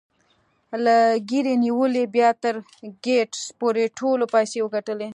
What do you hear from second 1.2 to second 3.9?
ګيري نيولې بيا تر ګيټس پورې